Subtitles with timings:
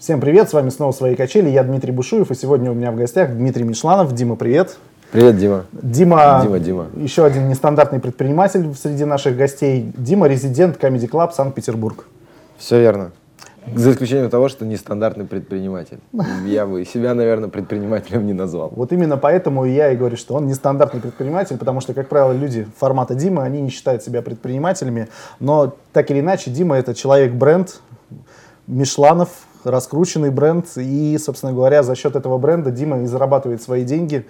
[0.00, 2.96] Всем привет, с вами снова «Свои качели», я Дмитрий Бушуев, и сегодня у меня в
[2.96, 4.14] гостях Дмитрий Мишланов.
[4.14, 4.78] Дима, привет.
[5.12, 5.66] Привет, Дима.
[5.72, 6.86] Дима, Дима, Дима.
[6.96, 9.92] еще один нестандартный предприниматель среди наших гостей.
[9.94, 12.06] Дима, резидент Comedy Club Санкт-Петербург.
[12.56, 13.12] Все верно.
[13.74, 15.98] За исключением того, что нестандартный предприниматель.
[16.46, 18.72] Я бы себя, наверное, предпринимателем не назвал.
[18.74, 22.66] Вот именно поэтому я и говорю, что он нестандартный предприниматель, потому что, как правило, люди
[22.78, 25.08] формата Дима, они не считают себя предпринимателями,
[25.40, 27.82] но так или иначе, Дима это человек-бренд,
[28.66, 29.28] Мишланов,
[29.64, 34.26] раскрученный бренд, и, собственно говоря, за счет этого бренда Дима и зарабатывает свои деньги,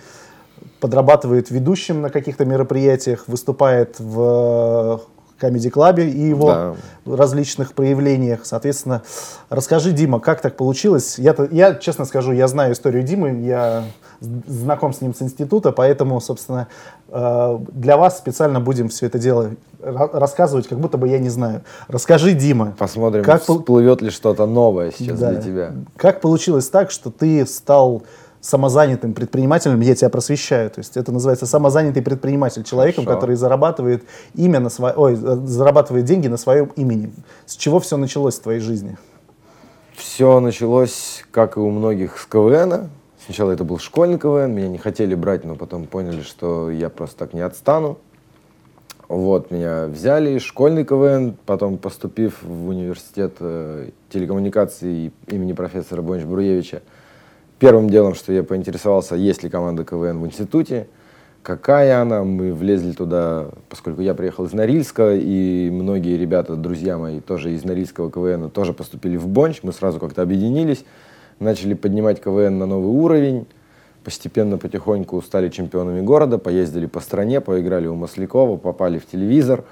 [0.81, 5.03] подрабатывает ведущим на каких-то мероприятиях, выступает в
[5.41, 6.75] Comedy Club и его Да.
[7.07, 8.41] различных проявлениях.
[8.45, 9.03] Соответственно,
[9.49, 11.19] расскажи, Дима, как так получилось?
[11.19, 13.85] Я, я, честно скажу, я знаю историю Димы, я
[14.21, 16.69] знаком с ним с института, поэтому, собственно,
[17.09, 21.31] э, для вас специально будем все это дело ра- рассказывать, как будто бы я не
[21.31, 21.63] знаю.
[21.89, 25.73] Расскажи, Дима, Посмотрим, Как всплывет ли что-то новое сейчас да, для тебя.
[25.97, 28.03] как получилось так, что ты стал
[28.41, 33.21] самозанятым предпринимателем, я тебя просвещаю, то есть это называется самозанятый предприниматель, человеком, Хорошо.
[33.21, 34.93] который зарабатывает имя на сво...
[34.97, 37.13] Ой, э, зарабатывает деньги на своем имени.
[37.47, 38.97] С чего все началось в твоей жизни?
[39.95, 42.89] Все началось, как и у многих, с КВН.
[43.27, 47.19] Сначала это был школьный КВН, меня не хотели брать, но потом поняли, что я просто
[47.19, 47.99] так не отстану.
[49.09, 56.83] Вот, меня взяли, школьный КВН, потом поступив в университет э, телекоммуникаций имени профессора Бонч Бруевича,
[57.61, 60.89] первым делом, что я поинтересовался, есть ли команда КВН в институте,
[61.43, 67.21] какая она, мы влезли туда, поскольку я приехал из Норильска, и многие ребята, друзья мои,
[67.21, 70.85] тоже из Норильского КВН, тоже поступили в Бонч, мы сразу как-то объединились,
[71.39, 73.47] начали поднимать КВН на новый уровень,
[74.05, 79.65] постепенно, потихоньку стали чемпионами города, поездили по стране, поиграли у Маслякова, попали в телевизор,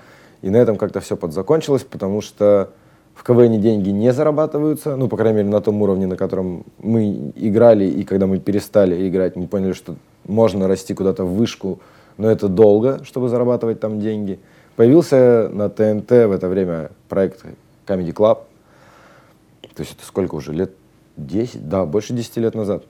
[0.43, 2.71] и на этом как-то все подзакончилось, потому что
[3.19, 7.33] в КВН деньги не зарабатываются, ну, по крайней мере, на том уровне, на котором мы
[7.35, 11.81] играли, и когда мы перестали играть, мы поняли, что можно расти куда-то в вышку,
[12.17, 14.39] но это долго, чтобы зарабатывать там деньги.
[14.77, 17.45] Появился на ТНТ в это время проект
[17.89, 18.39] Comedy Club,
[19.75, 20.71] то есть это сколько уже, лет
[21.17, 21.69] 10?
[21.69, 22.85] Да, больше 10 лет назад,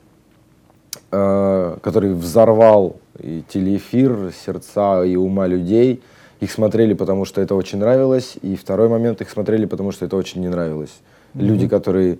[1.11, 6.03] э, который взорвал и телеэфир, сердца и ума людей.
[6.39, 10.15] Их смотрели, потому что это очень нравилось, и второй момент, их смотрели, потому что это
[10.15, 10.93] очень не нравилось.
[11.33, 12.19] Люди, которые,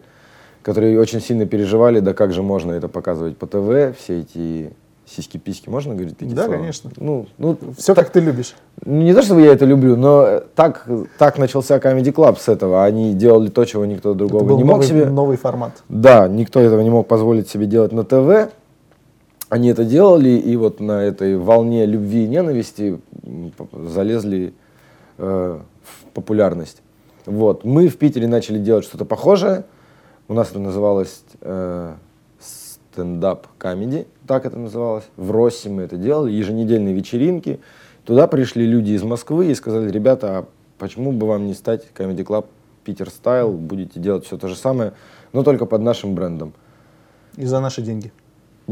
[0.62, 4.72] которые очень сильно переживали, да как же можно это показывать по ТВ, все эти
[5.06, 6.60] сиськи-письки, можно говорить такие Да, слова?
[6.60, 6.92] конечно.
[6.98, 8.54] Ну, ну, Все, как ты любишь.
[8.86, 10.86] ну, Не то, чтобы я это люблю, но так,
[11.18, 12.84] так начался Comedy Club с этого.
[12.84, 15.06] Они делали то, чего никто другого Это был не мог новый, себе.
[15.06, 15.72] новый формат.
[15.90, 18.52] Да, никто этого не мог позволить себе делать на ТВ.
[19.50, 23.00] Они это делали, и вот на этой волне любви и ненависти
[23.72, 24.54] залезли
[25.18, 26.84] э, в популярность.
[27.26, 27.64] Вот.
[27.64, 29.66] Мы в Питере начали делать что-то похожее.
[30.28, 31.96] У нас это называлось э,
[32.40, 35.06] стендап комеди, так это называлось.
[35.18, 37.60] В Россе мы это делали, еженедельные вечеринки.
[38.06, 40.46] Туда пришли люди из Москвы и сказали, ребята, а
[40.78, 42.46] почему бы вам не стать Comedy Club
[42.84, 44.94] Питер Стайл, будете делать все то же самое,
[45.34, 46.54] но только под нашим брендом.
[47.36, 48.12] И за наши деньги.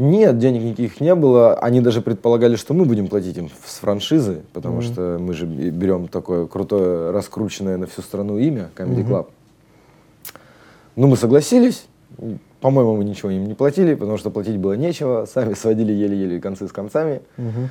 [0.00, 1.54] Нет, денег никаких не было.
[1.54, 4.82] Они даже предполагали, что мы будем платить им с франшизы, потому Мгм.
[4.82, 9.26] что мы же берем такое крутое, раскрученное на всю страну имя Comedy Club.
[10.94, 11.84] Ну, мы согласились.
[12.60, 15.26] По-моему, мы ничего им не платили, потому что платить было нечего.
[15.34, 17.20] Сами сводили еле-еле концы с концами.
[17.36, 17.70] Мгм.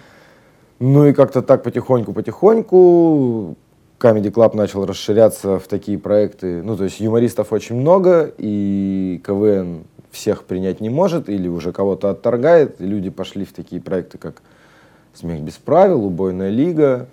[0.80, 3.56] Ну и как-то так потихоньку-потихоньку
[4.00, 6.62] Comedy Club начал расширяться в такие проекты.
[6.62, 12.10] Ну, то есть юмористов очень много, и КВН всех принять не может, или уже кого-то
[12.10, 14.42] отторгает, и люди пошли в такие проекты, как
[15.14, 17.08] «Смех без правил», «Убойная лига».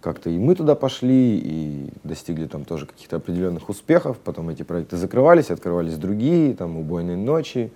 [0.00, 4.18] Как-то и мы туда пошли, и достигли там тоже каких-то определенных успехов.
[4.18, 7.72] Потом эти проекты закрывались, открывались другие, там «Убойные ночи»,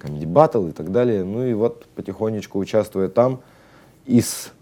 [0.00, 1.24] «Comedy Battle» и так далее.
[1.24, 3.40] Ну и вот потихонечку участвуя там,
[4.06, 4.52] из,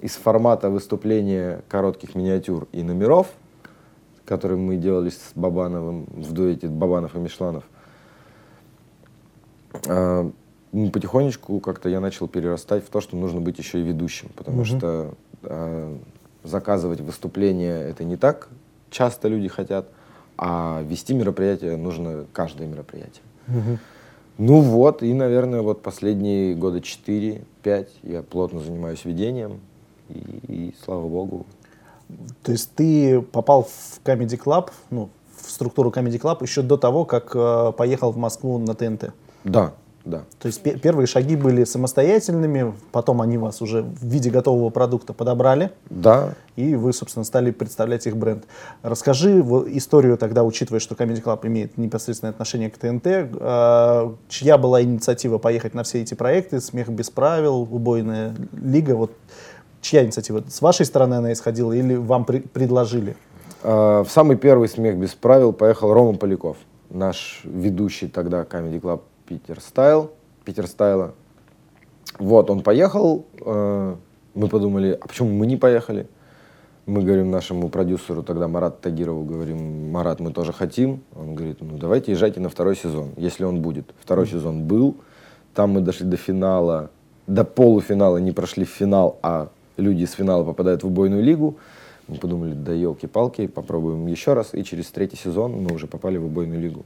[0.00, 3.28] из формата выступления коротких миниатюр и номеров,
[4.24, 7.64] которые мы делали с Бабановым в дуэте Бабанов и Мишланов,
[10.72, 14.58] ну, потихонечку как-то я начал перерастать в то, что нужно быть еще и ведущим, потому
[14.58, 14.64] Мгм.
[14.64, 15.14] что
[15.44, 15.98] а,
[16.44, 18.48] заказывать выступления это не так
[18.90, 19.88] часто люди хотят,
[20.36, 23.22] а вести мероприятие нужно каждое мероприятие.
[23.46, 23.78] Мгм.
[24.38, 29.60] Ну вот, и, наверное, вот последние года 4-5 я плотно занимаюсь ведением,
[30.08, 31.46] и, и слава богу.
[32.42, 37.04] То есть ты попал в Comedy Club, ну, в структуру Comedy Club еще до того,
[37.04, 39.12] как э, поехал в Москву на ТНТ.
[39.44, 39.72] Да,
[40.04, 40.24] да.
[40.38, 45.12] То есть пе- первые шаги были самостоятельными, потом они вас уже в виде готового продукта
[45.12, 48.44] подобрали, Да, и вы, собственно, стали представлять их бренд.
[48.82, 54.82] Расскажи историю тогда, учитывая, что Comedy Club имеет непосредственное отношение к ТНТ, э, чья была
[54.82, 59.12] инициатива поехать на все эти проекты, «Смех без правил», «Убойная лига», вот
[59.80, 60.42] чья инициатива?
[60.48, 63.16] С вашей стороны она исходила или вам при- предложили?
[63.62, 66.56] Э, В самый первый «Смех без правил» поехал Рома Поляков,
[66.90, 70.10] наш ведущий тогда Comedy Club Питер Стайл,
[70.44, 71.14] Питер Стайла.
[72.18, 73.94] Вот, он поехал, э,
[74.34, 76.06] мы подумали, а почему мы не поехали?
[76.86, 81.02] Мы говорим нашему продюсеру тогда Марат Тагирову, говорим, Марат, мы тоже хотим.
[81.14, 83.92] Он говорит, ну давайте езжайте на второй сезон, если он будет.
[84.00, 84.96] Второй сезон был,
[85.54, 86.88] там мы дошли до финала,
[87.26, 89.48] до полуфинала, не прошли в финал, а
[89.78, 91.56] люди из финала попадают в убойную лигу.
[92.06, 94.50] Мы подумали, да елки-палки, попробуем еще раз.
[94.54, 96.84] И через третий сезон мы уже попали в убойную лигу.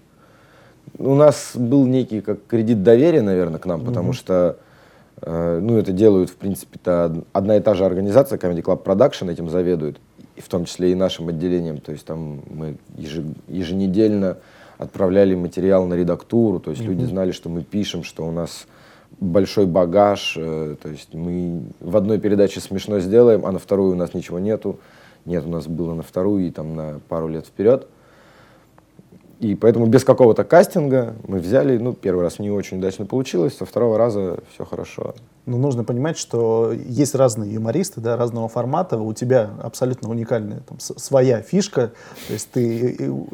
[0.99, 4.57] У нас был некий как кредит доверия, наверное, к нам, потому что
[5.21, 9.31] э, ну, это делают, в принципе-то, од- одна и та же организация, Comedy Club Production
[9.31, 9.99] этим заведует,
[10.35, 11.79] и в том числе и нашим отделением.
[11.79, 14.39] То есть там мы еже- еженедельно
[14.79, 18.67] отправляли материал на редактуру, то есть люди знали, что мы пишем, что у нас
[19.23, 23.95] большой багаж, э, то есть мы в одной передаче смешно сделаем, а на вторую у
[23.95, 24.79] нас ничего нету.
[25.25, 27.87] Нет, у нас было на вторую и там на пару лет вперед.
[29.43, 33.65] И поэтому без какого-то кастинга мы взяли, ну, первый раз не очень удачно получилось, со
[33.65, 35.17] второго раза все хорошо.
[35.47, 38.99] Ну, нужно понимать, что есть разные юмористы, да, разного формата.
[38.99, 41.91] У тебя абсолютно уникальная там, своя фишка.
[42.29, 42.93] То есть ты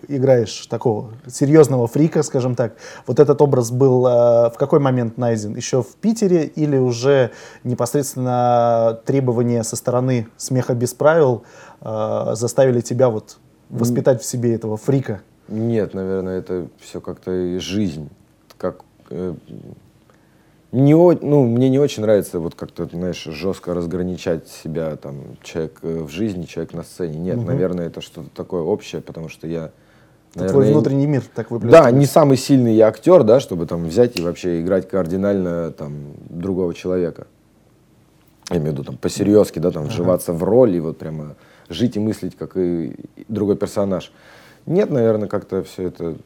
[0.09, 2.77] играешь такого серьезного фрика, скажем так.
[3.07, 4.11] Вот этот образ был э,
[4.49, 5.55] в какой момент найден?
[5.57, 7.33] Еще в Питере или уже
[7.65, 11.43] непосредственно требования со стороны смеха без правил
[11.83, 13.37] э, заставили тебя вот
[13.69, 15.21] воспитать в себе этого фрика?
[15.49, 18.09] Нет, наверное, это все как-то и жизнь.
[18.59, 19.35] Как, э,
[20.73, 26.03] не, ну, мне не очень нравится вот как-то, знаешь, жестко разграничать себя, там, человек э,
[26.03, 27.19] в жизни, человек на сцене.
[27.19, 27.47] Нет, Мгм.
[27.47, 29.71] наверное, это что-то такое общее, потому что я,
[30.35, 31.97] Это Твой наверное, внутренний мир так Да, выплескивается.
[31.97, 35.95] не самый сильный я актер, да, чтобы там взять и вообще играть кардинально там
[36.29, 37.27] другого человека.
[38.50, 41.37] Я имею в виду там по-серьезки, да, там вживаться в роль и вот прямо
[41.71, 42.95] жить и мыслить, как и
[43.29, 44.12] другой персонаж.
[44.69, 46.17] Нет, наверное, как-то все это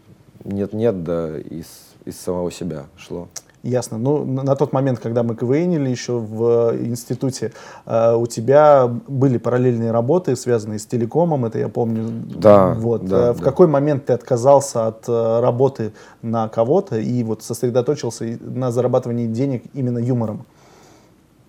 [0.45, 1.67] нет-нет, да, из,
[2.05, 3.29] из самого себя шло.
[3.63, 3.97] Ясно.
[3.99, 7.53] Ну, на, тот момент, когда мы КВНили еще в э, институте,
[7.87, 12.09] э, у тебя были параллельные работы, связанные с телекомом, это я помню.
[12.37, 13.07] Да, Вот.
[13.07, 13.45] да, Э, в да.
[13.45, 15.93] какой момент ты отказался от работы
[16.23, 20.45] на кого-то и вот сосредоточился на зарабатывании денег именно юмором?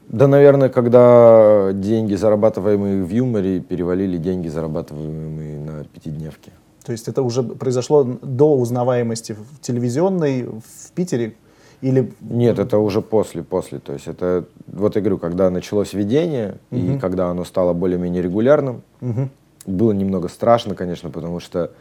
[0.10, 6.52] Да, наверное, когда деньги, зарабатываемые в юморе, перевалили деньги, зарабатываемые на пятидневке.
[6.86, 11.36] То есть это уже произошло до узнаваемости в телевизионной в Питере
[11.82, 13.80] или Нет, это уже после, после.
[13.80, 18.84] То есть это, вот я говорю, когда началось ведение, и когда оно стало более-менее регулярным,
[19.02, 19.30] Мгм.
[19.66, 21.72] было немного страшно, конечно, потому что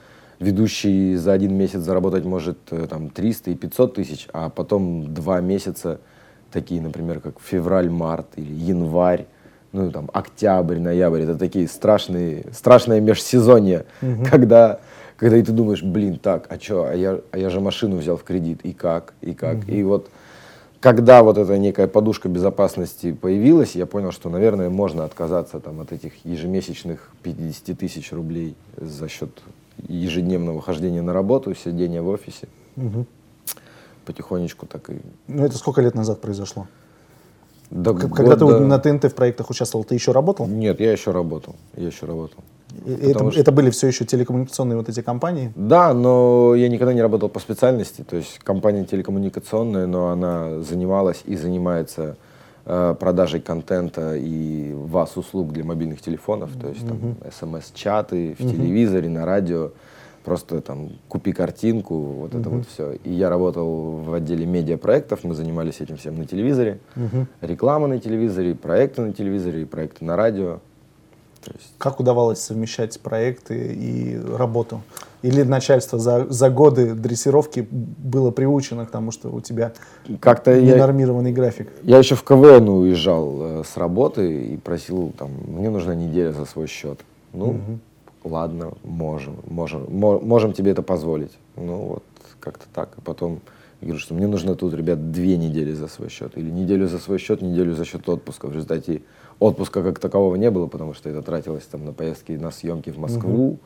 [0.41, 5.41] ведущий за один месяц заработать может э, там 300 и 500 тысяч, а потом два
[5.41, 6.01] месяца,
[6.53, 9.27] такие, например, как февраль-март или январь,
[9.73, 13.87] ну там октябрь, ноябрь, это такие страшные, страшное межсезонье,
[14.31, 14.81] когда,
[15.17, 18.17] когда и ты думаешь, блин, так, а что, а я, а я же машину взял
[18.17, 20.09] в кредит, и как, и как, и вот
[20.83, 25.93] когда вот эта некая подушка безопасности появилась, я понял, что, наверное, можно отказаться там, от
[25.93, 29.31] этих ежемесячных 50 тысяч рублей за счет
[29.87, 32.49] ежедневного хождения на работу, сидения в офисе.
[32.75, 33.07] Мгм.
[34.05, 35.01] Потихонечку так и...
[35.29, 36.67] Ну, это сколько лет назад произошло?
[37.73, 40.47] До Когда ты года- на ТНТ в проектах участвовал, ты еще работал?
[40.47, 42.39] Нет, я еще работал, я еще работал.
[42.87, 45.53] И Это, что- это были все еще телекоммуникационные вот эти компании?
[45.57, 51.23] Да, но я никогда не работал по специальности, то есть компания телекоммуникационная, но она занималась
[51.27, 52.17] и занимается
[52.65, 59.09] э, продажей контента и вас услуг для мобильных телефонов, то есть там смс-чаты в телевизоре,
[59.09, 59.71] на радио,
[60.25, 62.93] просто там купи картинку, вот это вот все.
[63.05, 66.81] И я работал в отделе медиапроектов, мы занимались этим всем на телевизоре,
[67.41, 70.61] реклама на телевизоре, проекты на телевизоре, проекты на радио.
[71.45, 74.83] То есть Как удавалось совмещать проекты и работу?
[75.23, 79.73] Или начальство за, за годы дрессировки было приучено к тому, что у тебя
[80.21, 81.69] как-то я, ненормированный график?
[81.83, 86.45] Я еще в КВН уезжал э, с работы и просил, там, мне нужна неделя за
[86.45, 87.01] свой счет.
[87.33, 87.61] Ну,
[88.25, 91.33] ладно, можем, можем, мо- можем тебе это позволить.
[91.57, 92.05] Ну, вот,
[92.41, 92.91] как-то так.
[92.99, 93.41] И потом
[93.81, 96.37] я говорю, что мне нужно тут, ребят, две недели за свой счет.
[96.37, 98.47] Или неделю за свой счет, неделю за счет отпуска.
[98.47, 99.03] В результате
[99.39, 102.99] отпуска как такового не было, потому что это тратилось там на поездки, на съемки в
[102.99, 103.59] Москву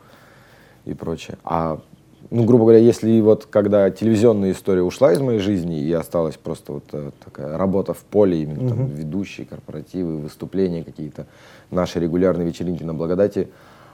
[0.85, 1.37] и прочее.
[1.43, 1.79] А
[2.29, 6.73] ну, грубо говоря, если вот когда телевизионная история ушла из моей жизни и осталась просто
[6.73, 8.69] вот э, такая работа в поле, именно uh-huh.
[8.69, 11.27] там ведущие, корпоративы, выступления какие-то,
[11.71, 13.49] наши регулярные вечеринки на благодати,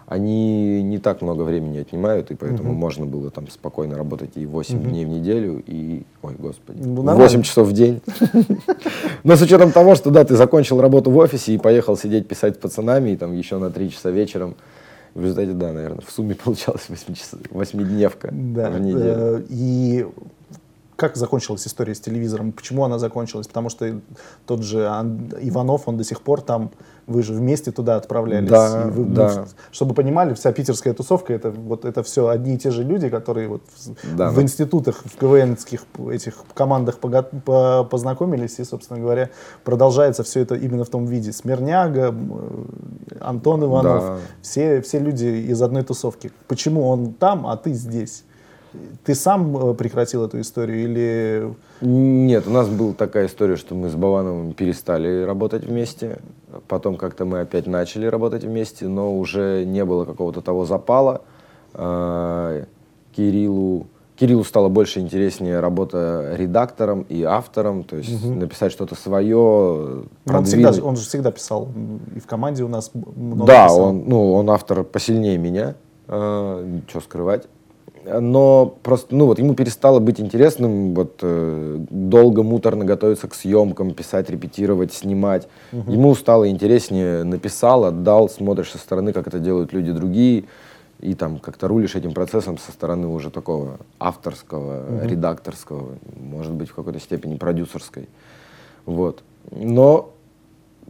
[0.06, 2.78] они не так много времени отнимают, и поэтому uh-huh.
[2.78, 4.90] можно было там спокойно работать и 8 uh-huh.
[4.90, 8.02] дней в неделю, и, ой, господи, ну, 8 часов в день.
[9.24, 12.56] Но с учетом того, что, да, ты закончил работу в офисе и поехал сидеть писать
[12.56, 14.56] с пацанами, и там еще на 3 часа вечером,
[15.14, 19.04] в результате, да, наверное, в сумме получалась 8 часов, 8-дневка да, в неделю.
[19.06, 20.06] Э, и
[20.96, 22.52] как закончилась история с телевизором?
[22.52, 23.48] Почему она закончилась?
[23.48, 24.02] Потому что
[24.46, 24.80] тот же
[25.42, 26.72] Иванов, он до сих пор там,
[27.08, 28.50] вы же вместе туда отправлялись.
[28.50, 29.34] Да, вы, да.
[29.36, 33.10] Ну, чтобы понимали, вся питерская тусовка, это вот это все одни и те же люди,
[33.10, 33.64] которые вот
[34.16, 34.42] да, в да.
[34.42, 39.30] институтах, в КВНских этих командах по познакомились, и, собственно говоря,
[39.64, 41.32] продолжается все это именно в том виде.
[41.32, 42.16] Смирняга,
[43.20, 44.18] Антон Иванов, да.
[44.42, 46.32] все, все люди из одной тусовки.
[46.48, 48.24] Почему он там, а ты здесь?
[49.04, 51.54] Ты сам э, прекратил эту историю или...
[51.82, 56.20] Нет, у нас была такая история, что мы с Бавановым перестали работать вместе.
[56.68, 61.22] Потом как-то мы опять начали работать вместе, но уже не было какого-то того запала.
[61.74, 62.64] А,
[63.16, 68.34] Кириллу, Кириллу стало больше интереснее работа редактором и автором, то есть угу.
[68.34, 71.70] написать что-то свое, он, всегда, он же всегда писал,
[72.16, 73.82] и в команде у нас много Да, писал.
[73.82, 75.76] он, ну, он автор посильнее меня,
[76.08, 77.48] э, что скрывать
[78.06, 83.94] но просто, ну вот ему перестало быть интересным вот э, долго муторно готовиться к съемкам,
[83.94, 85.48] писать, репетировать, снимать.
[85.72, 85.92] Угу.
[85.92, 90.46] Ему стало интереснее, написал, отдал, смотришь со стороны, как это делают люди другие,
[91.00, 95.08] и там как-то рулишь этим процессом со стороны уже такого авторского, угу.
[95.08, 98.10] редакторского, может быть в какой-то степени продюсерской.
[98.86, 99.24] Вот.
[99.52, 100.14] Но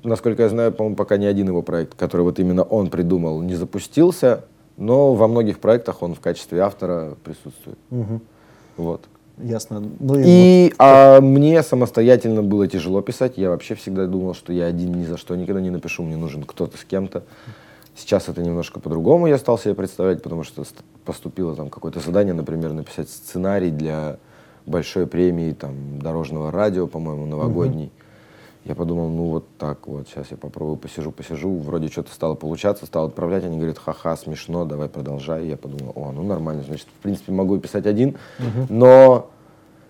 [0.03, 3.55] насколько я знаю, по-моему, пока ни один его проект, который вот именно он придумал, не
[3.55, 4.45] запустился
[4.77, 7.77] но во многих проектах он в качестве автора присутствует.
[7.91, 8.21] Угу.
[8.77, 9.01] Вот.
[9.37, 9.83] Ясно.
[9.99, 10.75] Ну и и вот...
[10.79, 13.37] а, мне самостоятельно было тяжело писать.
[13.37, 16.03] Я вообще всегда думал, что я один ни за что никогда не напишу.
[16.03, 17.23] Мне нужен кто-то с кем-то.
[17.95, 20.63] Сейчас это немножко по-другому я стал себе представлять, потому что
[21.05, 24.17] поступило там какое-то задание, например, написать сценарий для
[24.65, 27.85] большой премии там дорожного радио, по-моему, новогодний.
[27.85, 28.02] Угу.
[28.65, 31.57] Я подумал, ну вот так вот, сейчас я попробую, посижу, посижу.
[31.57, 33.43] Вроде что-то стало получаться, стал отправлять.
[33.43, 35.47] Они говорят, ха-ха, смешно, давай продолжай.
[35.47, 38.15] Я подумал, о, ну нормально, значит, в принципе, могу писать один.
[38.39, 38.65] Uh-huh.
[38.69, 39.29] Но,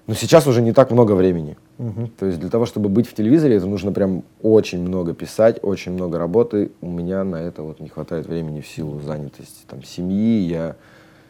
[0.08, 1.56] но сейчас уже не так много времени.
[1.78, 2.10] Uh-huh.
[2.18, 5.92] То есть для того, чтобы быть в телевизоре, это нужно прям очень много писать, очень
[5.92, 6.72] много работы.
[6.82, 10.48] У меня на это вот не хватает времени в силу занятости там, семьи.
[10.48, 10.78] Я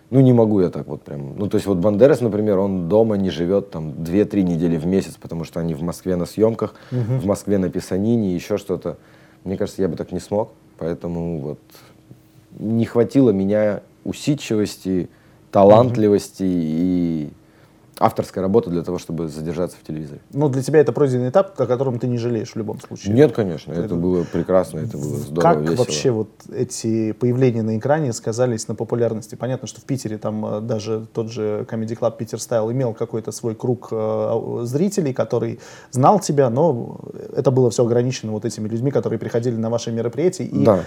[0.09, 1.35] ну, не могу я так вот прям.
[1.37, 5.15] Ну, то есть вот Бандерас, например, он дома не живет там 2-3 недели в месяц,
[5.19, 7.19] потому что они в Москве на съемках, угу.
[7.19, 8.97] в Москве на писанине, еще что-то.
[9.43, 11.59] Мне кажется, я бы так не смог, поэтому вот
[12.59, 15.09] не хватило меня усидчивости,
[15.51, 16.51] талантливости угу.
[16.51, 17.29] и
[17.99, 20.19] авторская работа для того, чтобы задержаться в телевизоре.
[20.31, 23.13] Ну, для тебя это пройденный этап, о котором ты не жалеешь в любом случае.
[23.13, 25.75] Нет, конечно, это, это было прекрасно, это было здорово, Как весело.
[25.75, 29.35] вообще вот эти появления на экране сказались на популярности?
[29.35, 33.31] Понятно, что в Питере там э, даже тот же Comedy Club Питер Стайл имел какой-то
[33.31, 35.59] свой круг э, зрителей, который
[35.91, 36.99] знал тебя, но
[37.35, 40.83] это было все ограничено вот этими людьми, которые приходили на ваши мероприятия, и да.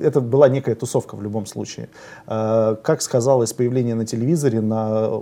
[0.00, 1.88] это была некая тусовка в любом случае.
[2.26, 5.20] Э, как сказалось появление на телевизоре на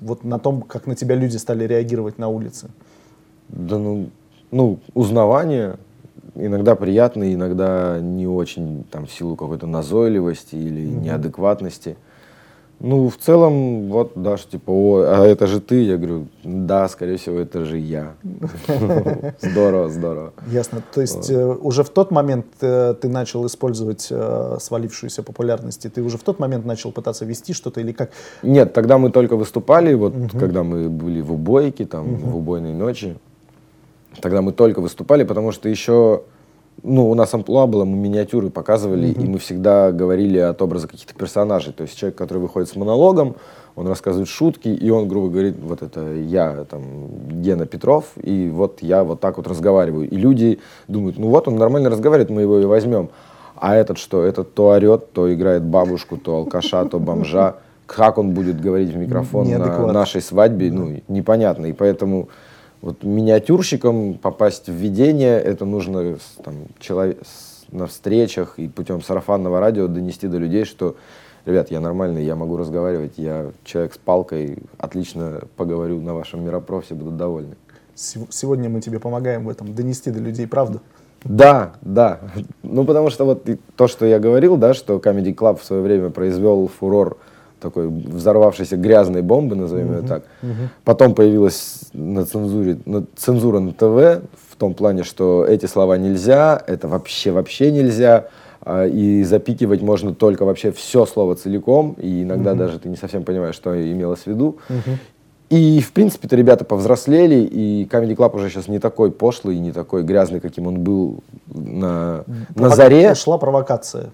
[0.00, 2.68] вот на том, как на тебя люди стали реагировать на улице?
[3.48, 4.10] Да ну,
[4.50, 5.76] ну узнавание,
[6.34, 11.02] иногда приятно, иногда не очень, там, в силу какой-то назойливости или mm-hmm.
[11.02, 11.96] неадекватности.
[12.82, 15.82] Ну, в целом, вот, да, что типа, о, а это же ты?
[15.82, 18.14] Я говорю, да, скорее всего, это же я.
[19.42, 20.32] Здорово, здорово.
[20.46, 20.82] Ясно.
[20.94, 25.90] То есть э, уже в тот момент э, ты начал использовать э, свалившуюся популярность, и
[25.90, 28.12] ты уже в тот момент начал пытаться вести что-то или как?
[28.42, 33.18] Нет, тогда мы только выступали, вот когда мы были в убойке, там, в убойной ночи,
[34.22, 36.22] тогда мы только выступали, потому что еще
[36.82, 39.24] ну, у нас амплуа было, мы миниатюры показывали, mm-hmm.
[39.24, 41.72] и мы всегда говорили от образа каких-то персонажей.
[41.72, 43.36] То есть человек, который выходит с монологом,
[43.76, 46.82] он рассказывает шутки, и он, грубо говорит, вот это я, там,
[47.30, 50.08] Гена Петров, и вот я вот так вот разговариваю.
[50.08, 50.58] И люди
[50.88, 53.10] думают, ну вот он нормально разговаривает, мы его и возьмем.
[53.56, 54.24] А этот что?
[54.24, 57.56] Этот то орет, то играет бабушку, то алкаша, то бомжа.
[57.86, 61.66] Как он будет говорить в микрофон на нашей свадьбе, ну, непонятно.
[61.66, 62.28] И поэтому
[62.82, 67.18] вот миниатюрщиком попасть в видение, это нужно там, человек,
[67.70, 70.96] на встречах и путем сарафанного радио донести до людей, что,
[71.44, 76.80] ребят, я нормальный, я могу разговаривать, я человек с палкой, отлично поговорю на вашем миропро,
[76.80, 77.56] все будут довольны.
[77.94, 80.80] Сегодня мы тебе помогаем в этом, донести до людей правду.
[81.22, 82.20] Да, да.
[82.62, 83.46] Ну, потому что вот
[83.76, 87.18] то, что я говорил, да, что Comedy Club в свое время произвел фурор
[87.60, 90.24] такой взорвавшейся грязной бомбы, назовем ее так.
[90.84, 96.62] Потом появилась на цензуре, на, цензура на ТВ в том плане, что эти слова нельзя,
[96.66, 98.26] это вообще вообще нельзя,
[98.62, 103.24] а, и запикивать можно только вообще все слово целиком, и иногда даже ты не совсем
[103.24, 104.58] понимаешь, что имелось в виду.
[105.48, 110.04] И, в принципе-то, ребята повзрослели, и Comedy Club уже сейчас не такой пошлый, не такой
[110.04, 112.24] грязный, каким он был на,
[112.54, 113.16] на заре.
[113.16, 114.10] Шла провокация.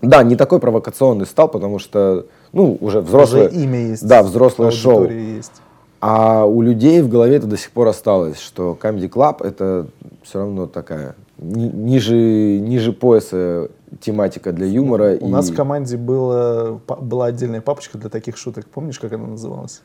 [0.00, 3.48] Да, не такой провокационный стал, потому что, ну, уже взрослое...
[3.48, 4.06] Уже имя есть.
[4.06, 5.08] Да, взрослое шоу.
[5.08, 5.52] Есть.
[6.00, 9.88] А у людей в голове это до сих пор осталось, что Comedy Club это
[10.22, 13.68] все равно такая ни, ниже, ниже пояса
[14.00, 15.16] тематика для юмора.
[15.20, 15.30] У и...
[15.30, 18.66] нас в команде было, была отдельная папочка для таких шуток.
[18.66, 19.82] Помнишь, как она называлась?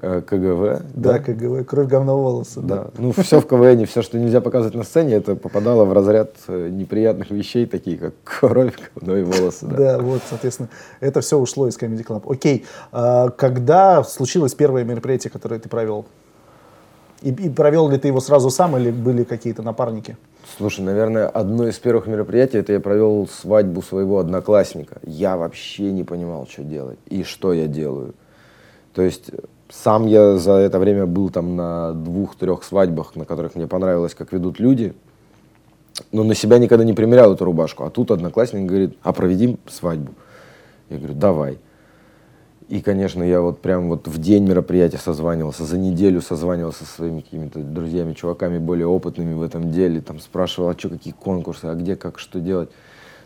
[0.00, 0.82] Э, КГВ.
[0.94, 2.60] Да, да, КГВ, кровь, говно, волосы.
[2.60, 2.76] Да.
[2.76, 2.90] да.
[2.98, 6.68] Ну, все в КВН, все, что нельзя показывать на сцене, это попадало в разряд э,
[6.68, 9.66] неприятных вещей, такие как кровь, говно и волосы.
[9.66, 10.68] Да, да вот, соответственно,
[11.00, 12.30] это все ушло из Comedy Club.
[12.30, 16.06] Окей, а когда случилось первое мероприятие, которое ты провел?
[17.22, 20.16] И, и провел ли ты его сразу сам или были какие-то напарники?
[20.56, 24.98] Слушай, наверное, одно из первых мероприятий, это я провел свадьбу своего одноклассника.
[25.02, 28.14] Я вообще не понимал, что делать и что я делаю.
[28.94, 29.30] То есть
[29.68, 34.32] сам я за это время был там на двух-трех свадьбах, на которых мне понравилось, как
[34.32, 34.94] ведут люди.
[36.12, 37.84] Но на себя никогда не примерял эту рубашку.
[37.84, 40.12] А тут одноклассник говорит, а проведим свадьбу.
[40.90, 41.58] Я говорю, давай.
[42.68, 47.22] И, конечно, я вот прям вот в день мероприятия созванивался, за неделю созванивался со своими
[47.22, 51.74] какими-то друзьями, чуваками более опытными в этом деле, там спрашивал, а что, какие конкурсы, а
[51.74, 52.68] где, как, что делать.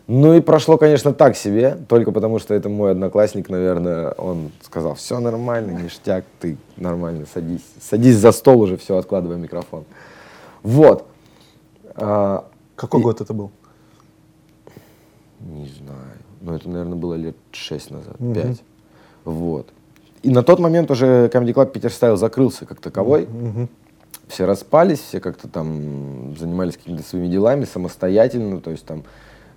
[0.09, 4.95] Ну и прошло, конечно, так себе, только потому что это мой одноклассник, наверное, он сказал,
[4.95, 7.65] все нормально, ништяк, ты нормально, садись.
[7.81, 9.85] Садись за стол уже, все, откладывай микрофон.
[10.63, 11.07] Вот.
[11.95, 13.03] А, Какой и...
[13.05, 13.53] год это был?
[15.41, 16.19] Не знаю.
[16.41, 18.35] Ну, это, наверное, было лет шесть назад, угу.
[18.35, 18.63] пять.
[19.25, 19.69] Вот.
[20.23, 23.25] И на тот момент уже Comedy Club Питер Стайл закрылся как таковой.
[23.25, 23.69] Угу.
[24.29, 29.05] Все распались, все как-то там занимались какими-то своими делами самостоятельно, то есть там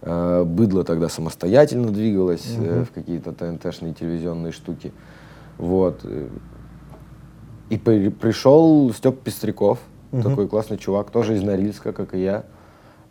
[0.06, 2.86] быдло тогда самостоятельно двигалось угу.
[2.86, 4.94] в какие-то ТНТшные телевизионные штуки.
[5.58, 6.06] Вот.
[7.70, 9.80] И при, пришел Степ Пестряков,
[10.12, 10.22] угу.
[10.22, 12.44] такой классный чувак, тоже из Норильска, как и я.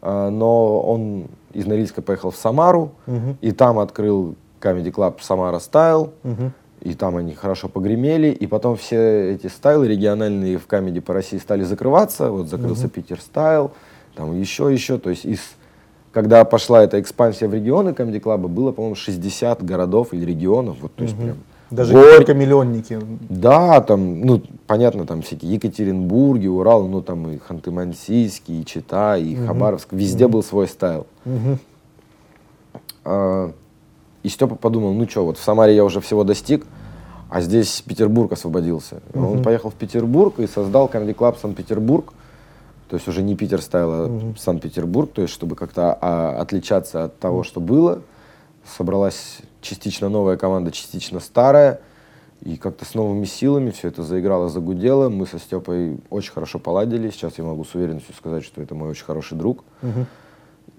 [0.03, 3.37] Но он из Норильска поехал в Самару, угу.
[3.41, 6.13] и там открыл Comedy Club Самара Стайл.
[6.23, 6.53] Угу.
[6.83, 11.39] И там они хорошо погремели, и потом все эти стайлы региональные в камеди по России
[11.39, 12.31] стали закрываться.
[12.31, 12.91] Вот закрылся угу.
[12.91, 13.71] Питер Стайл,
[14.15, 14.99] там еще, еще.
[14.99, 15.41] То есть из
[16.15, 20.77] когда пошла эта экспансия в регионы Comedy Club, было, по-моему, 60 городов или регионов.
[20.81, 21.25] Вот, то есть, угу.
[21.25, 21.37] прям,
[21.73, 22.05] Даже Гор...
[22.19, 23.01] только миллионники.
[23.29, 29.37] Да, там, ну, понятно, там всякие Екатеринбурги, Урал, ну, там и Ханты-Мансийский, и Чита, и
[29.37, 29.47] угу.
[29.49, 29.89] Хабаровск.
[29.91, 30.35] Везде угу.
[30.35, 31.09] был свой стайл.
[31.27, 31.59] Угу.
[33.05, 33.53] А,
[34.23, 36.65] и Степа подумал, ну что, вот в Самаре я уже всего достиг,
[37.29, 39.03] а здесь Петербург освободился.
[39.15, 39.27] Угу.
[39.33, 42.13] Он поехал в Петербург и создал Comedy Club Санкт-Петербург.
[42.95, 44.37] То есть уже не Питер стайл, а угу.
[44.39, 48.03] Санкт-Петербург, то есть чтобы как-то а, отличаться от того, что было.
[48.77, 51.81] Собралась частично новая команда, частично старая.
[52.45, 55.09] И как-то с новыми силами все это заиграло, загудело.
[55.09, 57.11] Мы со Степой очень хорошо поладили.
[57.11, 59.65] Сейчас я могу с уверенностью сказать, что это мой очень хороший друг.
[59.83, 60.07] Угу.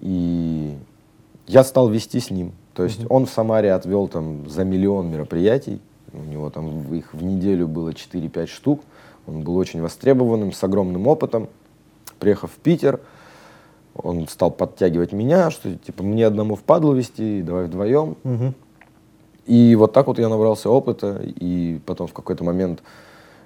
[0.00, 0.74] И
[1.46, 2.52] я стал вести с ним.
[2.72, 3.14] То есть угу.
[3.14, 5.82] он в Самаре отвел там за миллион мероприятий.
[6.14, 8.80] У него там их в неделю было 4-5 штук.
[9.26, 11.50] Он был очень востребованным, с огромным опытом
[12.18, 13.00] приехав в Питер,
[13.94, 18.16] он стал подтягивать меня, что типа мне одному впадло вести, давай вдвоем.
[18.24, 18.54] Угу.
[19.46, 22.82] И вот так вот я набрался опыта, и потом в какой-то момент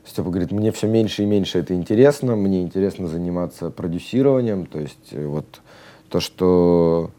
[0.04, 5.12] Степа говорит, мне все меньше и меньше это интересно, мне интересно заниматься продюсированием, то есть
[5.12, 5.61] э, вот
[6.09, 7.11] то, что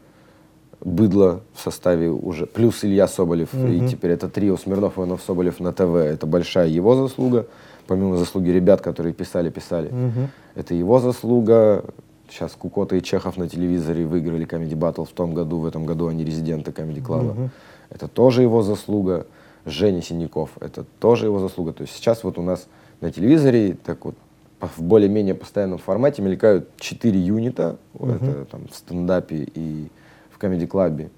[0.80, 3.68] быдло в составе уже, плюс Илья Соболев, угу.
[3.68, 7.46] и теперь это трио Смирнов, Иванов, Соболев на ТВ, это большая его заслуга
[7.86, 9.88] помимо заслуги ребят, которые писали, писали.
[9.88, 10.28] Угу.
[10.54, 11.84] Это его заслуга.
[12.28, 16.06] Сейчас Кукота и Чехов на телевизоре выиграли Comedy Battle в том году, в этом году
[16.06, 17.30] они резиденты Comedy Club.
[17.30, 17.50] Угу.
[17.90, 19.26] Это тоже его заслуга.
[19.64, 21.72] Женя Синяков, это тоже его заслуга.
[21.72, 22.66] То есть сейчас вот у нас
[23.00, 24.16] на телевизоре так вот
[24.60, 27.76] в более-менее постоянном формате мелькают четыре юнита.
[27.94, 28.10] Угу.
[28.10, 29.88] Это там в стендапе и
[30.30, 31.10] в Club.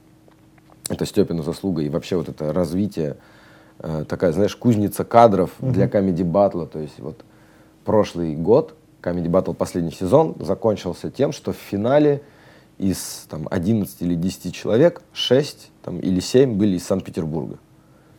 [0.90, 1.82] Это Степина заслуга.
[1.82, 3.16] И вообще вот это развитие
[4.08, 5.72] такая, знаешь, кузница кадров угу.
[5.72, 6.66] для комедий батла.
[6.66, 7.24] То есть вот
[7.84, 12.22] прошлый год, комедий батл последний сезон, закончился тем, что в финале
[12.78, 17.58] из там, 11 или 10 человек 6 там, или 7 были из Санкт-Петербурга.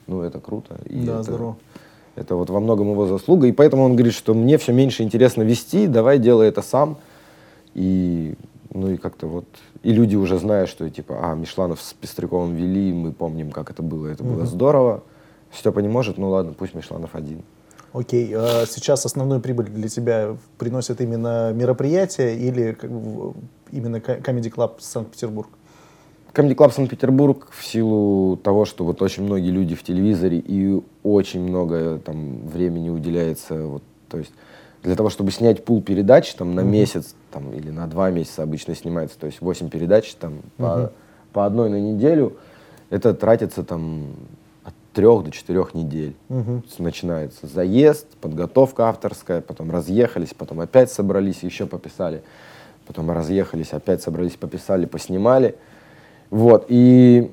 [0.07, 0.77] Ну, это круто.
[0.85, 1.57] И да, это, здорово.
[2.15, 3.47] Это вот во многом его заслуга.
[3.47, 6.97] И поэтому он говорит, что мне все меньше интересно вести, давай делай это сам.
[7.73, 8.35] И
[8.73, 9.45] Ну и как-то вот...
[9.83, 13.83] И люди уже знают, что типа, а, Мишланов с Пестряковым вели, мы помним, как это
[13.83, 15.03] было, это было здорово.
[15.57, 17.41] Степа не может, ну ладно, пусть Мишланов один.
[17.93, 22.77] Окей, а сейчас основную прибыль для тебя приносят именно мероприятия или
[23.71, 25.47] именно Comedy Club Санкт-Петербург?
[26.33, 31.41] Comedy Club Санкт-Петербург в силу того, что вот очень многие люди в телевизоре и очень
[31.41, 34.31] много там времени уделяется, вот, то есть
[34.83, 38.75] для того, чтобы снять пул передач там на месяц там, или на два месяца обычно
[38.75, 40.91] снимается, то есть 8 передач там по,
[41.31, 42.35] по одной на неделю,
[42.89, 44.03] это тратится там
[44.95, 46.15] трех до четырех недель.
[46.29, 52.23] С- Начинается заезд, подготовка авторская, потом разъехались, потом опять собрались, еще пописали,
[52.87, 55.55] потом разъехались, опять собрались, пописали, поснимали.
[56.31, 57.29] Вот, и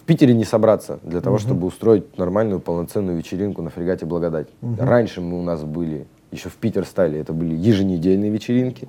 [0.00, 4.46] в Питере не собраться для того, чтобы устроить нормальную полноценную вечеринку на фрегате Благодать.
[4.78, 8.86] Раньше мы у нас были, еще в Питер стали, это были еженедельные вечеринки.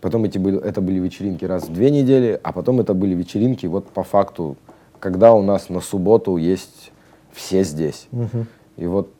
[0.00, 3.64] Потом эти были, это были вечеринки раз в две недели, а потом это были вечеринки
[3.66, 4.56] вот по факту,
[4.98, 6.92] когда у нас на субботу есть
[7.32, 8.08] все здесь.
[8.76, 9.10] И вот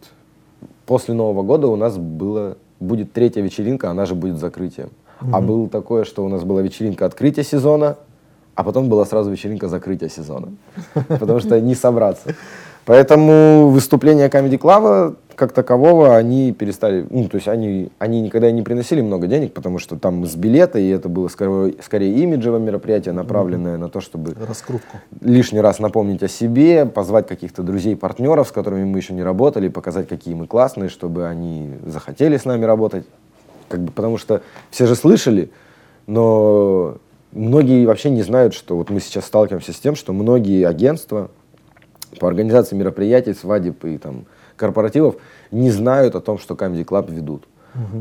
[0.86, 4.90] после Нового года у нас было, будет третья вечеринка, она же будет закрытием.
[5.32, 7.96] А было такое, что у нас была вечеринка открытия сезона,
[8.54, 10.48] а потом была сразу вечеринка закрытия сезона.
[11.08, 12.34] Потому что не собраться.
[12.90, 18.62] Поэтому выступления Comedy Club как такового они перестали, ну, то есть они, они никогда не
[18.62, 23.14] приносили много денег, потому что там с билета, и это было скорее, скорее имиджевое мероприятие,
[23.14, 24.96] направленное на то, чтобы Раскрутку.
[25.20, 29.68] лишний раз напомнить о себе, позвать каких-то друзей, партнеров, с которыми мы еще не работали,
[29.68, 33.04] показать, какие мы классные, чтобы они захотели с нами работать.
[33.68, 35.52] Как бы, потому что все же слышали,
[36.08, 36.96] но
[37.30, 41.30] многие вообще не знают, что вот мы сейчас сталкиваемся с тем, что многие агентства
[42.18, 44.24] по организации мероприятий, свадеб и там
[44.56, 45.16] корпоративов
[45.50, 47.44] не знают о том, что Comedy Club ведут.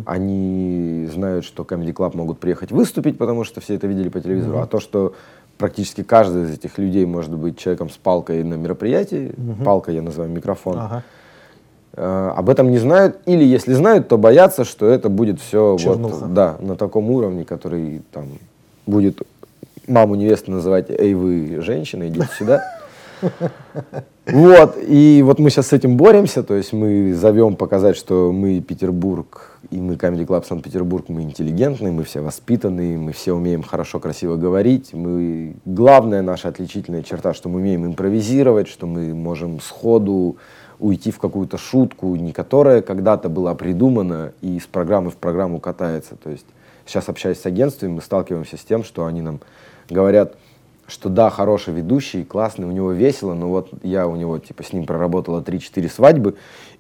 [0.06, 4.58] Они знают, что Comedy Club могут приехать выступить, потому что все это видели по телевизору.
[4.60, 5.14] А то, что
[5.58, 10.32] практически каждый из этих людей может быть человеком с палкой на мероприятии, палка я называю
[10.32, 11.04] микрофон, Ага.
[11.94, 13.18] э, об этом не знают.
[13.26, 16.16] Или если знают, то боятся, что это будет все Чернуха.
[16.16, 18.26] вот, да, на таком уровне, который там
[18.88, 19.22] будет
[19.88, 22.64] маму невесты называть «Эй, вы, женщина, идите сюда».
[24.26, 28.62] Вот, и вот мы сейчас с этим боремся, то есть мы зовем показать, что мы
[28.62, 34.00] Петербург, и мы Comedy Club Санкт-Петербург, мы интеллигентные, мы все воспитанные, мы все умеем хорошо,
[34.00, 34.94] красиво говорить.
[34.94, 35.56] Мы...
[35.66, 40.38] Главная наша отличительная черта, что мы умеем импровизировать, что мы можем сходу
[40.80, 46.16] уйти в какую-то шутку, не которая когда-то была придумана и из программы в программу катается.
[46.16, 46.46] То есть
[46.86, 49.40] сейчас, общаясь с агентствами, мы сталкиваемся с тем, что они нам
[49.90, 50.36] говорят,
[50.90, 54.74] что да, хороший ведущий, классный, у него весело, но вот я у него, типа, с
[54.74, 56.36] ним проработала 3-4 свадьбы,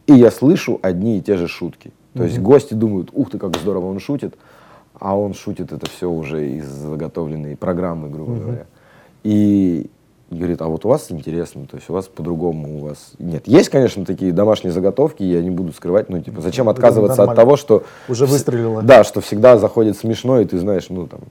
[0.07, 1.91] и я слышу одни и те же шутки.
[2.13, 4.35] То есть гости думают, ух ты, как здорово он шутит,
[4.99, 8.65] а он шутит это все уже из заготовленной программы, грубо говоря.
[9.23, 9.89] И
[10.29, 13.13] говорит, а вот у вас интересно, то есть у вас по-другому, у вас...
[13.19, 17.23] Нет, есть, конечно, такие домашние заготовки, я не буду скрывать, ну, типа, зачем Это отказываться
[17.23, 17.83] от того, что...
[18.07, 18.81] Уже выстрелило.
[18.81, 21.21] Да, что всегда заходит смешно, и ты знаешь, ну, там,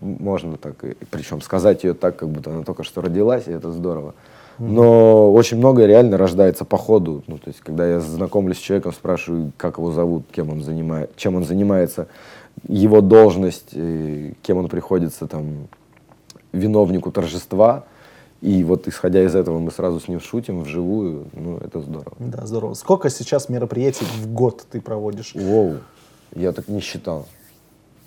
[0.00, 0.76] можно так,
[1.10, 4.14] причем сказать ее так, как будто она только что родилась, и это здорово.
[4.58, 7.22] Но очень многое реально рождается по ходу.
[7.28, 11.14] Ну, то есть, когда я знакомлюсь с человеком, спрашиваю, как его зовут, кем он занимает,
[11.16, 12.08] чем он занимается,
[12.66, 15.68] его должность, э, кем он приходится там
[16.52, 17.84] виновнику торжества.
[18.40, 21.26] И вот исходя из этого мы сразу с ним шутим вживую.
[21.34, 22.16] Ну, это здорово.
[22.18, 22.74] Да, здорово.
[22.74, 25.34] Сколько сейчас мероприятий в год ты проводишь?
[25.34, 25.76] Воу,
[26.34, 27.26] я так не считал.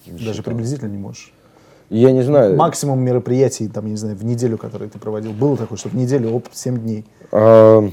[0.05, 0.43] Не Даже считал.
[0.45, 1.33] приблизительно не можешь.
[1.91, 2.55] Я не знаю.
[2.55, 5.93] Максимум мероприятий, там, я не знаю, в неделю, которые ты проводил, было такое, что в
[5.93, 7.05] неделю, оп, 7 дней.
[7.33, 7.83] А,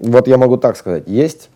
[0.00, 1.04] Вот я могу так сказать.
[1.06, 1.48] Есть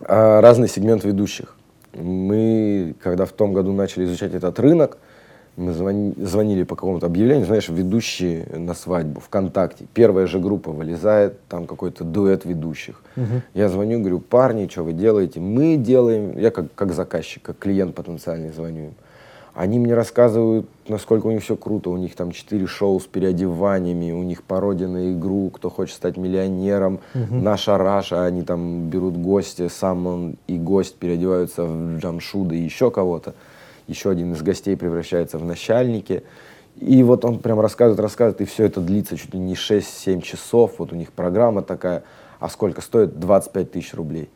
[0.00, 1.54] а, разный сегмент ведущих.
[1.94, 4.98] Мы, когда в том году начали изучать этот рынок,
[5.56, 9.84] мы звони- звонили по какому-то объявлению, знаешь, ведущие на свадьбу ВКонтакте.
[9.94, 13.00] Первая же группа вылезает, там какой-то дуэт ведущих.
[13.54, 15.38] Я звоню, говорю, парни, что вы делаете?
[15.38, 18.94] Мы делаем, я как, как заказчик, как клиент потенциальный звоню им.
[19.54, 21.90] Они мне рассказывают, насколько у них все круто.
[21.90, 26.16] У них там четыре шоу с переодеваниями, у них пародия на игру, кто хочет стать
[26.16, 32.60] миллионером, наша Раша, они там берут гостя, сам он и гость переодеваются в Джамшуда и
[32.60, 33.34] еще кого-то.
[33.86, 36.22] Еще один из гостей превращается в начальники.
[36.76, 40.74] И вот он прям рассказывает, рассказывает, и все это длится чуть ли не 6-7 часов.
[40.78, 42.04] Вот у них программа такая.
[42.38, 43.18] А сколько стоит?
[43.18, 44.30] 25 тысяч рублей.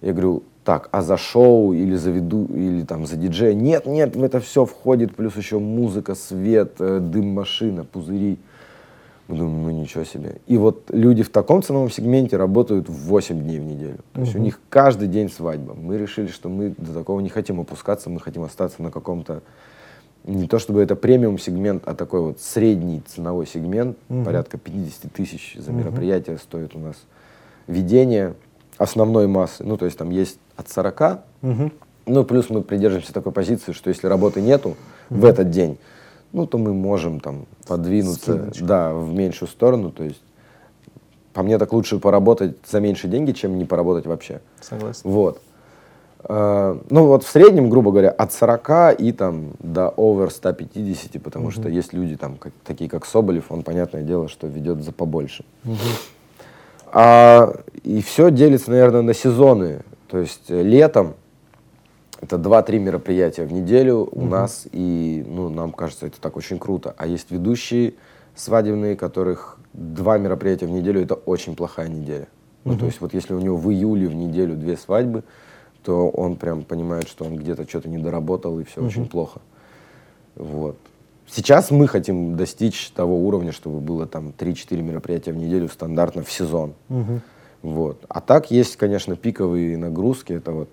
[0.00, 3.54] Я говорю, так, а за шоу или за виду, или там за диджея?
[3.54, 8.38] Нет, нет, в это все входит, плюс еще музыка, свет, э, дым машина, пузыри.
[9.28, 10.36] Мы думаем, ну ничего себе.
[10.46, 13.98] И вот люди в таком ценовом сегменте работают 8 дней в неделю.
[14.12, 15.74] То есть у них каждый день свадьба.
[15.74, 19.42] Мы решили, что мы до такого не хотим опускаться, мы хотим остаться на каком-то
[20.24, 24.24] не то чтобы это премиум сегмент, а такой вот средний ценовой сегмент, Мгм.
[24.24, 26.96] порядка 50 тысяч за мероприятие стоит у нас
[27.66, 28.34] ведение
[28.78, 29.64] основной массы.
[29.64, 31.72] Ну, то есть там есть от 40, Мгм.
[32.06, 34.76] ну, плюс мы придерживаемся такой позиции, что если работы нету
[35.10, 35.78] в этот день,
[36.32, 40.22] ну, то мы можем там подвинуться, да, в меньшую сторону, то есть
[41.34, 44.40] по мне так лучше поработать за меньшие деньги, чем не поработать вообще.
[44.60, 45.00] Согласен.
[45.04, 45.40] Вот.
[46.28, 51.50] Э, Ну вот в среднем, грубо говоря, от 40 и там до over 150, потому
[51.50, 55.44] что есть люди там, как- такие как Соболев, он, понятное дело, что ведет за побольше.
[56.94, 59.80] А, и все делится, наверное, на сезоны.
[60.12, 61.14] То есть э, летом
[62.20, 66.94] это 2-3 мероприятия в неделю у нас, и ну, нам кажется, это так очень круто.
[66.98, 67.94] А есть ведущие
[68.34, 72.28] свадебные, которых два мероприятия в неделю это очень плохая неделя.
[72.64, 75.24] Ну, то есть вот если у него в июле в неделю две свадьбы,
[75.82, 79.40] то он прям понимает, что он где-то что-то не доработал, и все очень плохо.
[80.36, 80.76] Вот.
[81.26, 86.30] Сейчас мы хотим достичь того уровня, чтобы было там 3-4 мероприятия в неделю стандартно в
[86.30, 86.74] сезон.
[86.90, 87.22] Мгм.
[87.62, 88.04] Вот.
[88.08, 90.32] А так есть, конечно, пиковые нагрузки.
[90.32, 90.68] Это вот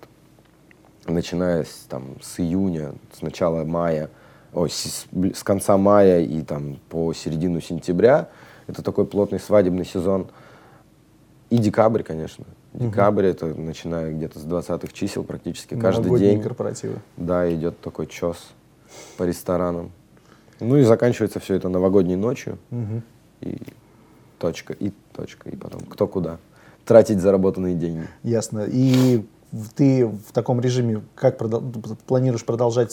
[1.06, 4.10] начиная с, там, с июня, с начала мая,
[4.52, 8.28] ой, с, с конца мая и там по середину сентября.
[8.66, 10.28] Это такой плотный свадебный сезон.
[11.48, 12.44] И декабрь, конечно.
[12.72, 16.40] Декабрь это начиная где-то с 20-х чисел практически каждый день.
[16.40, 16.98] корпоративы.
[17.16, 18.36] Да, идет такой чес
[19.16, 19.90] по ресторанам.
[20.60, 22.58] Ну и заканчивается все это новогодней ночью.
[22.70, 23.02] Мгм.
[23.40, 23.58] И
[24.38, 26.38] точка, и точка, и потом кто куда.
[26.90, 28.08] Тратить заработанные деньги.
[28.24, 28.66] Ясно.
[28.66, 29.24] И
[29.76, 32.90] ты в таком режиме как продол- планируешь продолжать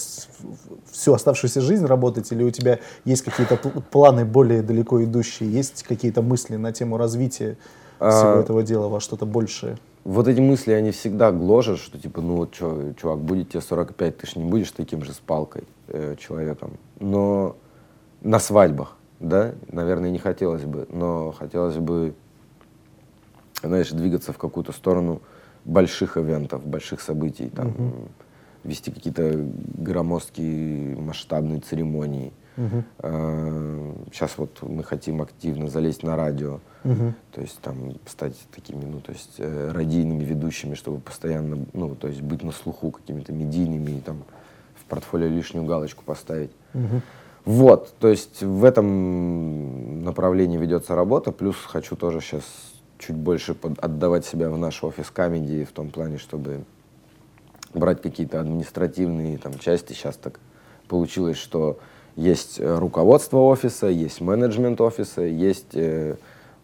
[0.91, 5.81] всю оставшуюся жизнь работать, или у тебя есть какие-то пл- планы более далеко идущие, есть
[5.81, 7.57] какие-то мысли на тему развития
[7.97, 9.79] всего А, этого дела во что-то большее?
[10.03, 14.17] Вот эти мысли, они всегда гложат, что типа, ну вот что, чувак, будет тебе 45,
[14.17, 16.73] ты ж не будешь таким же с палкой э, человеком.
[16.99, 17.55] Но
[18.21, 22.13] на свадьбах, да, наверное, не хотелось бы, но хотелось бы,
[23.63, 25.21] знаешь, двигаться в какую-то сторону
[25.65, 27.73] больших ивентов, больших событий, там,
[28.63, 29.45] вести какие-то
[29.77, 32.33] громоздкие масштабные церемонии.
[34.11, 37.13] Сейчас вот мы хотим активно залезть на радио, Мгм.
[37.31, 42.07] то есть там стать такими, ну, то есть э, радийными ведущими, чтобы постоянно, ну, то
[42.07, 44.23] есть быть на слуху какими-то медийными и там
[44.75, 46.51] в портфолио лишнюю галочку поставить.
[46.73, 47.01] Мгм.
[47.45, 52.43] Вот, то есть в этом направлении ведется работа, плюс хочу тоже сейчас
[52.99, 56.63] чуть больше под- отдавать себя в наш офис камеди в том плане, чтобы
[57.73, 59.93] брать какие-то административные там части.
[59.93, 60.39] Сейчас так
[60.87, 61.79] получилось, что
[62.15, 66.15] есть э, руководство офиса, есть менеджмент офиса, есть э,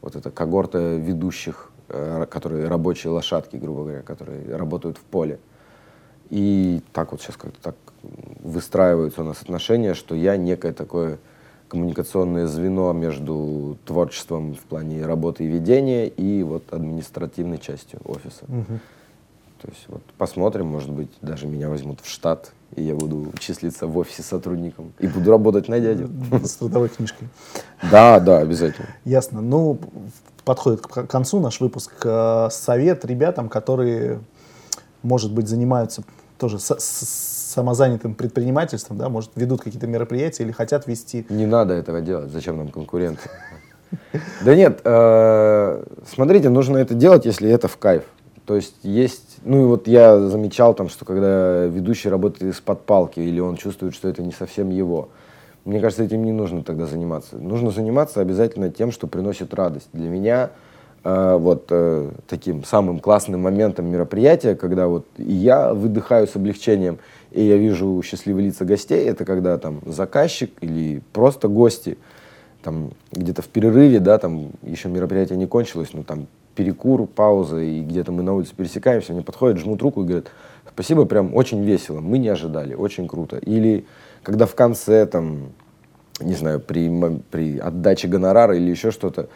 [0.02, 5.40] вот эта когорта ведущих, э, которые рабочие лошадки, грубо говоря, которые работают в поле.
[6.30, 7.76] И так вот сейчас как-то так
[8.42, 11.20] выстраиваются у нас отношения, что я некое такое
[11.74, 18.46] коммуникационное звено между творчеством в плане работы и ведения и вот административной частью офиса.
[18.48, 18.80] Мгм.
[19.60, 23.88] То есть вот посмотрим, может быть, даже меня возьмут в штат, и я буду числиться
[23.88, 26.12] в офисе сотрудником и буду работать на дядю.
[26.44, 27.28] С трудовой книжкой.
[27.90, 28.90] Да, да, обязательно.
[29.04, 29.42] Ясно.
[29.42, 29.80] Ну,
[30.46, 31.92] подходит к концу наш выпуск.
[32.04, 34.20] Э, Совет ребятам, которые,
[35.02, 36.04] может быть, занимаются
[36.44, 41.26] тоже с- с- самозанятым предпринимательством, да, может, ведут какие-то мероприятия или хотят вести.
[41.30, 42.32] Не надо этого делать.
[42.32, 43.32] Зачем нам конкуренция?
[44.44, 48.04] Да нет, э, смотрите, нужно это делать, если это в кайф.
[48.46, 53.22] То есть есть, ну и вот я замечал там, что когда ведущий работает из-под палки,
[53.22, 55.10] или он чувствует, что это не совсем его,
[55.64, 57.38] мне кажется, этим не нужно тогда заниматься.
[57.38, 59.88] Нужно заниматься обязательно тем, что приносит радость.
[59.94, 60.50] Для меня
[61.04, 67.00] вот э, таким самым классным моментом мероприятия, когда вот я выдыхаю с облегчением,
[67.32, 71.98] и я вижу счастливые лица гостей, это когда там заказчик или просто гости,
[72.62, 77.82] там где-то в перерыве, да, там еще мероприятие не кончилось, но там перекур, пауза, и
[77.82, 80.28] где-то мы на улице пересекаемся, они подходят, жмут руку и говорят,
[80.72, 83.38] спасибо, прям очень весело, мы не ожидали, очень круто.
[83.38, 83.86] Или
[84.22, 85.50] когда в конце, там,
[86.20, 86.90] не знаю, при,
[87.32, 89.28] при отдаче гонорара или еще что-то,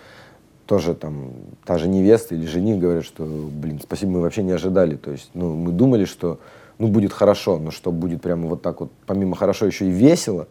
[0.67, 1.31] тоже там
[1.65, 4.95] та же невеста или жених говорят, что, блин, спасибо, мы вообще не ожидали.
[4.95, 6.39] То есть, ну, мы думали, что,
[6.77, 10.47] ну, будет хорошо, но что будет прямо вот так вот, помимо хорошо, еще и весело,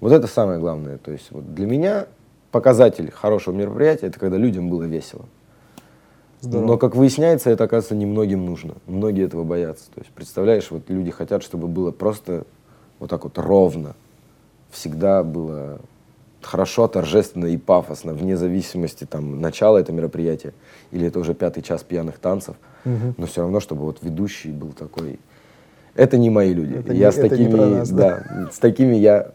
[0.00, 0.98] вот это самое главное.
[0.98, 2.06] То есть, вот для меня
[2.52, 5.24] показатель хорошего мероприятия, это когда людям было весело.
[6.40, 6.66] Здорово.
[6.66, 8.74] Но, как выясняется, это, оказывается, немногим нужно.
[8.86, 9.86] Многие этого боятся.
[9.92, 12.44] То есть, представляешь, вот люди хотят, чтобы было просто
[13.00, 13.96] вот так вот ровно.
[14.70, 15.80] Всегда было
[16.42, 20.52] хорошо, торжественно и пафосно, вне зависимости там начала этого мероприятия
[20.92, 22.56] или это уже пятый час пьяных танцев.
[22.84, 23.14] Мгм.
[23.16, 25.18] Но все равно, чтобы вот ведущий был такой
[25.94, 26.74] это не мои люди.
[26.74, 29.32] Это я не- с такими, нас, да, с такими я...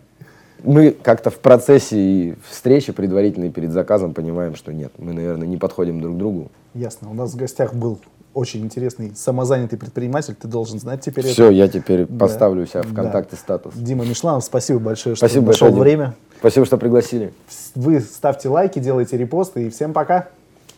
[0.63, 5.99] Мы как-то в процессе встречи предварительной перед заказом понимаем, что нет, мы, наверное, не подходим
[5.99, 6.51] друг к другу.
[6.73, 7.09] Ясно.
[7.11, 7.99] У нас в гостях был
[8.33, 10.35] очень интересный самозанятый предприниматель.
[10.35, 11.53] Ты должен знать теперь Все, это.
[11.53, 12.17] я теперь Да.
[12.17, 13.01] поставлю себя в Да.
[13.01, 13.73] контакте статус.
[13.75, 16.13] Дима Мишланов, спасибо большое, что Спасибо нашел большое, время.
[16.43, 17.33] Спасибо, что пригласили.
[17.73, 20.27] Вы ставьте лайки, делайте репосты и всем пока.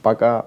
[0.04, 0.46] Пока.